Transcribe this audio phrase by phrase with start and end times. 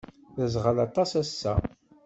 [0.37, 1.53] D aẓɣal aṭas ass-a.